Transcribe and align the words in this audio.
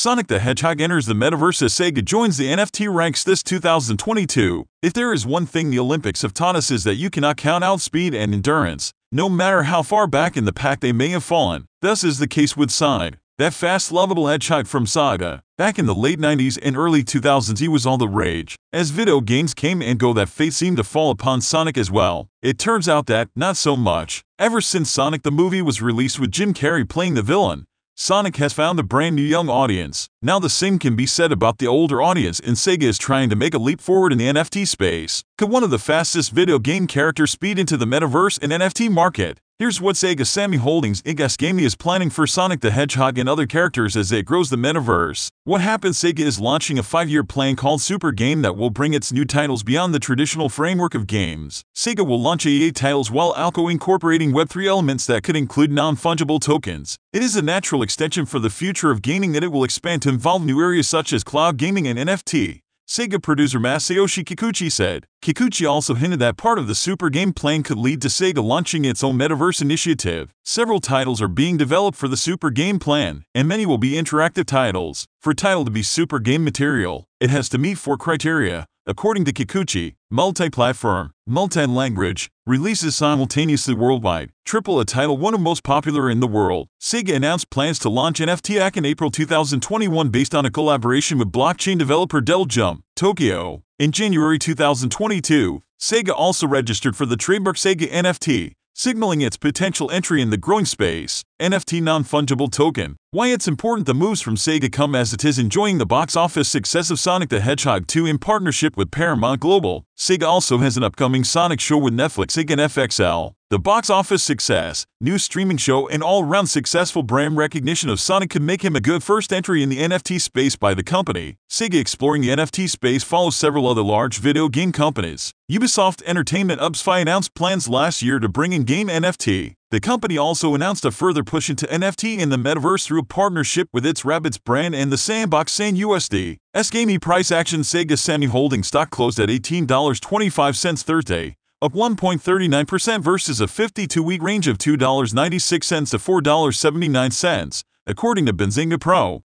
Sonic 0.00 0.28
the 0.28 0.38
Hedgehog 0.38 0.80
enters 0.80 1.04
the 1.04 1.12
metaverse 1.12 1.60
as 1.60 1.74
Sega 1.74 2.02
joins 2.02 2.38
the 2.38 2.46
NFT 2.46 2.90
ranks 2.90 3.22
this 3.22 3.42
2022. 3.42 4.64
If 4.80 4.94
there 4.94 5.12
is 5.12 5.26
one 5.26 5.44
thing 5.44 5.68
the 5.68 5.78
Olympics 5.78 6.22
have 6.22 6.32
taught 6.32 6.56
us 6.56 6.70
is 6.70 6.84
that 6.84 6.94
you 6.94 7.10
cannot 7.10 7.36
count 7.36 7.64
out 7.64 7.82
speed 7.82 8.14
and 8.14 8.32
endurance, 8.32 8.94
no 9.12 9.28
matter 9.28 9.64
how 9.64 9.82
far 9.82 10.06
back 10.06 10.38
in 10.38 10.46
the 10.46 10.54
pack 10.54 10.80
they 10.80 10.92
may 10.92 11.08
have 11.08 11.22
fallen. 11.22 11.66
Thus 11.82 12.02
is 12.02 12.18
the 12.18 12.26
case 12.26 12.56
with 12.56 12.70
Sonic, 12.70 13.16
that 13.36 13.52
fast, 13.52 13.92
lovable 13.92 14.26
hedgehog 14.26 14.66
from 14.66 14.86
Saga. 14.86 15.42
Back 15.58 15.78
in 15.78 15.84
the 15.84 15.94
late 15.94 16.18
90s 16.18 16.58
and 16.62 16.78
early 16.78 17.04
2000s, 17.04 17.58
he 17.58 17.68
was 17.68 17.84
all 17.84 17.98
the 17.98 18.08
rage. 18.08 18.56
As 18.72 18.88
video 18.88 19.20
games 19.20 19.52
came 19.52 19.82
and 19.82 19.98
go, 19.98 20.14
that 20.14 20.30
fate 20.30 20.54
seemed 20.54 20.78
to 20.78 20.84
fall 20.84 21.10
upon 21.10 21.42
Sonic 21.42 21.76
as 21.76 21.90
well. 21.90 22.28
It 22.40 22.58
turns 22.58 22.88
out 22.88 23.04
that, 23.08 23.28
not 23.36 23.58
so 23.58 23.76
much. 23.76 24.22
Ever 24.38 24.62
since 24.62 24.90
Sonic 24.90 25.24
the 25.24 25.30
movie 25.30 25.60
was 25.60 25.82
released 25.82 26.18
with 26.18 26.30
Jim 26.30 26.54
Carrey 26.54 26.88
playing 26.88 27.16
the 27.16 27.22
villain, 27.22 27.66
Sonic 28.02 28.36
has 28.36 28.54
found 28.54 28.80
a 28.80 28.82
brand 28.82 29.14
new 29.14 29.20
young 29.20 29.50
audience. 29.50 30.08
Now 30.22 30.38
the 30.38 30.48
same 30.48 30.78
can 30.78 30.96
be 30.96 31.04
said 31.04 31.32
about 31.32 31.58
the 31.58 31.66
older 31.66 32.00
audience 32.00 32.40
and 32.40 32.56
Sega 32.56 32.84
is 32.84 32.96
trying 32.96 33.28
to 33.28 33.36
make 33.36 33.52
a 33.52 33.58
leap 33.58 33.78
forward 33.78 34.10
in 34.10 34.16
the 34.16 34.24
NFT 34.24 34.66
space. 34.66 35.22
Could 35.36 35.50
one 35.50 35.62
of 35.62 35.68
the 35.68 35.78
fastest 35.78 36.32
video 36.32 36.58
game 36.58 36.86
characters 36.86 37.32
speed 37.32 37.58
into 37.58 37.76
the 37.76 37.84
metaverse 37.84 38.38
and 38.40 38.52
NFT 38.52 38.90
market? 38.90 39.38
Here's 39.60 39.78
what 39.78 39.96
Sega 39.96 40.26
Sammy 40.26 40.56
Holdings 40.56 41.02
Inc. 41.02 41.36
Gaming 41.36 41.66
is 41.66 41.74
planning 41.74 42.08
for 42.08 42.26
Sonic 42.26 42.62
the 42.62 42.70
Hedgehog 42.70 43.18
and 43.18 43.28
other 43.28 43.44
characters 43.44 43.94
as 43.94 44.10
it 44.10 44.24
grows 44.24 44.48
the 44.48 44.56
metaverse. 44.56 45.28
What 45.44 45.60
happens 45.60 45.98
Sega 45.98 46.20
is 46.20 46.40
launching 46.40 46.78
a 46.78 46.82
5-year 46.82 47.24
plan 47.24 47.56
called 47.56 47.82
Super 47.82 48.10
Game 48.10 48.40
that 48.40 48.56
will 48.56 48.70
bring 48.70 48.94
its 48.94 49.12
new 49.12 49.26
titles 49.26 49.62
beyond 49.62 49.92
the 49.92 49.98
traditional 49.98 50.48
framework 50.48 50.94
of 50.94 51.06
games. 51.06 51.62
Sega 51.76 52.06
will 52.06 52.18
launch 52.18 52.46
EA 52.46 52.72
titles 52.72 53.10
while 53.10 53.32
also 53.32 53.68
incorporating 53.68 54.32
Web3 54.32 54.66
elements 54.66 55.04
that 55.04 55.24
could 55.24 55.36
include 55.36 55.70
non-fungible 55.70 56.40
tokens. 56.40 56.96
It 57.12 57.22
is 57.22 57.36
a 57.36 57.42
natural 57.42 57.82
extension 57.82 58.24
for 58.24 58.38
the 58.38 58.48
future 58.48 58.90
of 58.90 59.02
gaming 59.02 59.32
that 59.32 59.44
it 59.44 59.52
will 59.52 59.64
expand 59.64 60.00
to 60.02 60.08
involve 60.08 60.42
new 60.42 60.58
areas 60.58 60.88
such 60.88 61.12
as 61.12 61.22
cloud 61.22 61.58
gaming 61.58 61.86
and 61.86 61.98
NFT. 61.98 62.62
Sega 62.90 63.22
producer 63.22 63.60
Masayoshi 63.60 64.24
Kikuchi 64.24 64.68
said. 64.68 65.06
Kikuchi 65.22 65.64
also 65.64 65.94
hinted 65.94 66.18
that 66.18 66.36
part 66.36 66.58
of 66.58 66.66
the 66.66 66.74
Super 66.74 67.08
Game 67.08 67.32
plan 67.32 67.62
could 67.62 67.78
lead 67.78 68.02
to 68.02 68.08
Sega 68.08 68.42
launching 68.42 68.84
its 68.84 69.04
own 69.04 69.16
metaverse 69.16 69.62
initiative. 69.62 70.34
Several 70.44 70.80
titles 70.80 71.22
are 71.22 71.28
being 71.28 71.56
developed 71.56 71.96
for 71.96 72.08
the 72.08 72.16
Super 72.16 72.50
Game 72.50 72.80
plan, 72.80 73.22
and 73.32 73.46
many 73.46 73.64
will 73.64 73.78
be 73.78 73.92
interactive 73.92 74.44
titles. 74.44 75.06
For 75.20 75.30
a 75.30 75.36
title 75.36 75.64
to 75.66 75.70
be 75.70 75.84
Super 75.84 76.18
Game 76.18 76.42
material, 76.42 77.04
it 77.20 77.30
has 77.30 77.48
to 77.50 77.58
meet 77.58 77.78
four 77.78 77.96
criteria. 77.96 78.66
According 78.86 79.26
to 79.26 79.32
Kikuchi, 79.32 79.96
multi-platform, 80.10 81.12
multi-language, 81.26 82.30
releases 82.46 82.96
simultaneously 82.96 83.74
worldwide, 83.74 84.30
triple 84.46 84.80
a 84.80 84.86
title 84.86 85.18
one 85.18 85.34
of 85.34 85.40
most 85.40 85.62
popular 85.62 86.08
in 86.08 86.20
the 86.20 86.26
world. 86.26 86.68
Sega 86.80 87.14
announced 87.14 87.50
plans 87.50 87.78
to 87.80 87.90
launch 87.90 88.20
an 88.20 88.28
NFT 88.28 88.76
in 88.76 88.84
April 88.86 89.10
2021 89.10 90.08
based 90.08 90.34
on 90.34 90.46
a 90.46 90.50
collaboration 90.50 91.18
with 91.18 91.30
blockchain 91.30 91.78
developer 91.78 92.22
double 92.22 92.46
jump, 92.46 92.82
Tokyo. 92.96 93.62
In 93.78 93.92
January 93.92 94.38
2022, 94.38 95.62
Sega 95.78 96.10
also 96.10 96.46
registered 96.46 96.96
for 96.96 97.06
the 97.06 97.16
trademark 97.16 97.56
Sega 97.56 97.86
NFT, 97.90 98.54
signaling 98.74 99.20
its 99.20 99.36
potential 99.36 99.90
entry 99.90 100.22
in 100.22 100.30
the 100.30 100.36
growing 100.36 100.64
space. 100.64 101.22
NFT 101.40 101.82
non-fungible 101.82 102.50
token. 102.50 102.96
Why 103.10 103.28
it's 103.28 103.48
important 103.48 103.86
the 103.86 103.94
moves 103.94 104.20
from 104.20 104.36
Sega 104.36 104.70
come 104.70 104.94
as 104.94 105.12
it 105.12 105.24
is 105.24 105.38
enjoying 105.38 105.78
the 105.78 105.86
box 105.86 106.14
office 106.16 106.48
success 106.48 106.90
of 106.90 107.00
Sonic 107.00 107.28
the 107.28 107.40
Hedgehog 107.40 107.86
2 107.86 108.06
in 108.06 108.18
partnership 108.18 108.76
with 108.76 108.90
Paramount 108.90 109.40
Global. 109.40 109.84
Sega 109.98 110.26
also 110.26 110.58
has 110.58 110.76
an 110.76 110.84
upcoming 110.84 111.24
Sonic 111.24 111.60
show 111.60 111.78
with 111.78 111.94
Netflix 111.94 112.36
again 112.36 112.58
FXL. 112.58 113.34
The 113.50 113.58
box 113.58 113.90
office 113.90 114.22
success, 114.22 114.86
new 115.00 115.18
streaming 115.18 115.56
show, 115.56 115.88
and 115.88 116.04
all-round 116.04 116.48
successful 116.48 117.02
brand 117.02 117.36
recognition 117.36 117.90
of 117.90 117.98
Sonic 117.98 118.30
could 118.30 118.42
make 118.42 118.64
him 118.64 118.76
a 118.76 118.80
good 118.80 119.02
first 119.02 119.32
entry 119.32 119.60
in 119.60 119.68
the 119.68 119.78
NFT 119.78 120.20
space 120.20 120.54
by 120.54 120.72
the 120.72 120.84
company. 120.84 121.34
Sega 121.50 121.74
exploring 121.74 122.22
the 122.22 122.28
NFT 122.28 122.70
space 122.70 123.02
follows 123.02 123.34
several 123.34 123.66
other 123.66 123.82
large 123.82 124.18
video 124.18 124.48
game 124.48 124.70
companies. 124.70 125.32
Ubisoft 125.50 126.00
Entertainment 126.06 126.60
UBSFI 126.60 127.02
announced 127.02 127.34
plans 127.34 127.68
last 127.68 128.02
year 128.02 128.20
to 128.20 128.28
bring 128.28 128.52
in 128.52 128.62
game 128.62 128.86
NFT. 128.86 129.54
The 129.72 129.80
company 129.80 130.16
also 130.16 130.54
announced 130.54 130.84
a 130.84 130.92
further 130.92 131.24
push 131.24 131.50
into 131.50 131.66
NFT 131.66 132.18
in 132.18 132.28
the 132.28 132.36
metaverse 132.36 132.86
through 132.86 133.00
a 133.00 133.04
partnership 133.04 133.68
with 133.72 133.84
its 133.84 134.02
Rabbids 134.02 134.38
brand 134.42 134.76
and 134.76 134.92
the 134.92 134.96
Sandbox 134.96 135.50
Sand 135.50 135.76
USD. 135.76 136.36
S-Gaming 136.54 137.00
price 137.00 137.32
action 137.32 137.62
Sega 137.62 137.98
Sammy 137.98 138.26
Holding 138.26 138.62
stock 138.62 138.90
closed 138.90 139.18
at 139.18 139.28
$18.25 139.28 140.82
Thursday, 140.82 141.36
up 141.62 141.74
1.39% 141.74 143.02
versus 143.02 143.40
a 143.40 143.46
52-week 143.46 144.22
range 144.22 144.48
of 144.48 144.56
$2.96 144.56 145.90
to 145.90 145.98
$4.79, 145.98 147.64
according 147.86 148.26
to 148.26 148.32
Benzinga 148.32 148.80
Pro. 148.80 149.18